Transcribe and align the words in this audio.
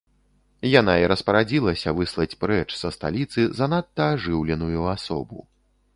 Яна 0.79 0.95
і 1.01 1.09
распарадзілася 1.11 1.93
выслаць 1.99 2.37
прэч 2.45 2.65
са 2.81 2.93
сталіцы 2.97 3.41
занадта 3.61 4.11
ажыўленую 4.19 4.81
асобу. 4.99 5.39